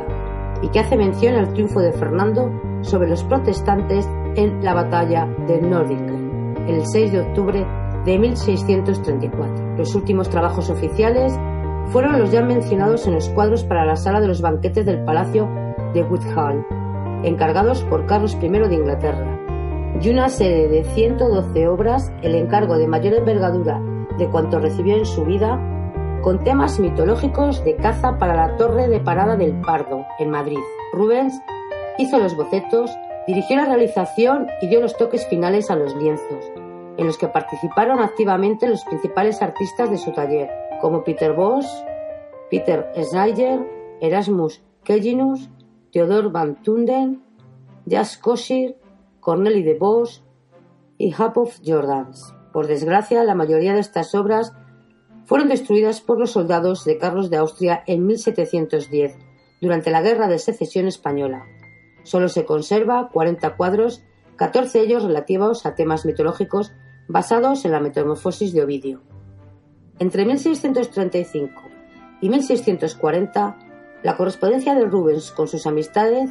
[0.63, 2.51] y que hace mención al triunfo de Fernando
[2.83, 7.67] sobre los protestantes en la batalla de Nordingen, el 6 de octubre
[8.05, 9.77] de 1634.
[9.77, 11.37] Los últimos trabajos oficiales
[11.87, 15.49] fueron los ya mencionados en los cuadros para la sala de los banquetes del Palacio
[15.97, 16.65] de Woodhall,
[17.25, 19.41] encargados por Carlos I de Inglaterra,
[20.01, 23.81] y una serie de 112 obras, el encargo de mayor envergadura
[24.19, 25.59] de cuanto recibió en su vida,
[26.23, 30.59] con temas mitológicos de caza para la Torre de Parada del Pardo, en Madrid.
[30.93, 31.35] Rubens
[31.99, 32.91] hizo los bocetos,
[33.27, 36.45] dirigió la realización y dio los toques finales a los lienzos,
[36.99, 40.51] en los que participaron activamente los principales artistas de su taller,
[40.83, 41.67] como Peter Bosch,
[42.51, 43.61] Peter Schneider,
[44.01, 45.51] Erasmus Kellinus,
[45.93, 47.23] Theodor van Tunden,
[47.87, 48.77] Jas Kosir,
[49.21, 50.23] Corneli de Bosch
[50.99, 52.35] y Hapov Jordans.
[52.53, 54.53] Por desgracia, la mayoría de estas obras
[55.25, 59.17] fueron destruidas por los soldados de Carlos de Austria en 1710,
[59.61, 61.45] durante la Guerra de Secesión Española.
[62.05, 64.03] Solo se conserva 40 cuadros,
[64.37, 66.73] 14 de ellos relativos a temas mitológicos
[67.09, 69.03] basados en la metamorfosis de Ovidio.
[69.99, 71.63] Entre 1635
[72.21, 73.59] y 1640,
[74.03, 76.31] la correspondencia de Rubens con sus amistades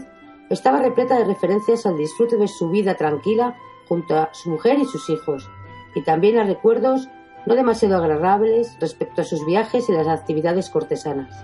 [0.50, 3.56] estaba repleta de referencias al disfrute de su vida tranquila
[3.88, 5.50] junto a su mujer y sus hijos,
[5.96, 7.10] y también a recuerdos
[7.46, 11.44] no demasiado agradables respecto a sus viajes y las actividades cortesanas.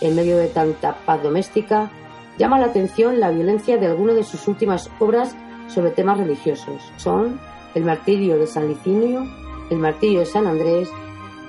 [0.00, 1.90] En medio de tanta paz doméstica,
[2.38, 5.34] llama la atención la violencia de algunas de sus últimas obras
[5.66, 6.92] sobre temas religiosos.
[6.96, 7.40] Son
[7.74, 9.24] El martirio de San Licinio,
[9.70, 10.88] El martirio de San Andrés,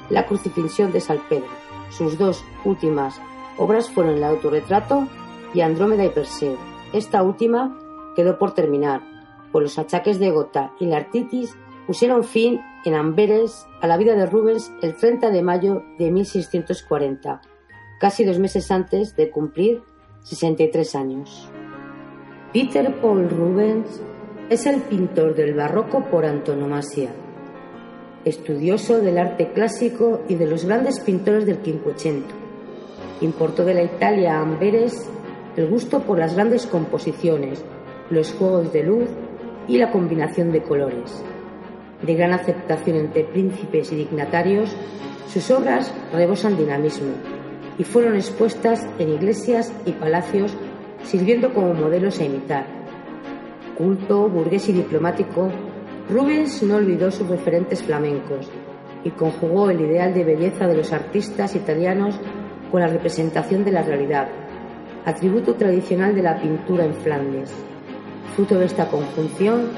[0.09, 1.47] La crucifixión de San Pedro.
[1.89, 3.21] Sus dos últimas
[3.59, 5.07] obras fueron El autorretrato
[5.53, 6.57] y Andrómeda y Perseo.
[6.93, 7.77] Esta última
[8.15, 9.01] quedó por terminar,
[9.51, 11.55] por los achaques de gota y la artritis
[11.85, 17.41] pusieron fin en Amberes a la vida de Rubens el 30 de mayo de 1640,
[17.99, 19.81] casi dos meses antes de cumplir
[20.23, 21.49] 63 años.
[22.53, 24.01] Peter Paul Rubens
[24.49, 27.09] es el pintor del barroco por antonomasia,
[28.25, 32.48] estudioso del arte clásico y de los grandes pintores del Quinquecento.
[33.21, 35.09] Importó de la Italia a Amberes
[35.55, 37.63] el gusto por las grandes composiciones,
[38.09, 39.09] los juegos de luz
[39.67, 41.23] y la combinación de colores
[42.01, 44.75] de gran aceptación entre príncipes y dignatarios,
[45.27, 47.11] sus obras rebosan dinamismo
[47.77, 50.55] y fueron expuestas en iglesias y palacios
[51.03, 52.65] sirviendo como modelos a imitar.
[53.77, 55.49] Culto, burgués y diplomático,
[56.09, 58.49] Rubens no olvidó sus referentes flamencos
[59.03, 62.19] y conjugó el ideal de belleza de los artistas italianos
[62.71, 64.27] con la representación de la realidad,
[65.05, 67.51] atributo tradicional de la pintura en Flandes.
[68.35, 69.69] Fruto de esta conjunción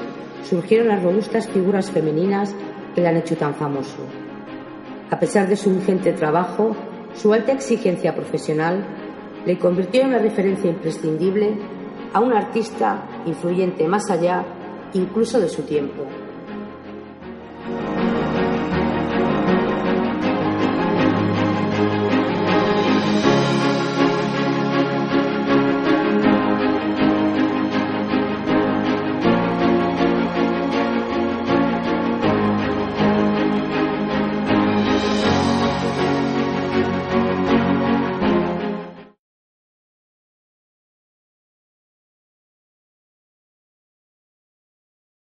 [0.42, 2.54] surgieron las robustas figuras femeninas
[2.94, 3.98] que le han hecho tan famoso.
[5.10, 6.76] A pesar de su ingente trabajo,
[7.14, 8.84] su alta exigencia profesional
[9.44, 11.58] le convirtió en una referencia imprescindible
[12.12, 14.44] a un artista influyente más allá
[14.94, 16.04] incluso de su tiempo.